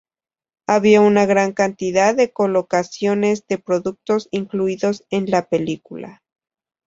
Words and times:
Había 0.65 0.99
una 0.99 1.27
gran 1.27 1.51
cantidad 1.53 2.15
de 2.15 2.33
colocaciones 2.33 3.45
de 3.45 3.59
productos 3.59 4.29
incluidos 4.31 5.03
en 5.11 5.29
la 5.29 5.47
película. 5.47 6.23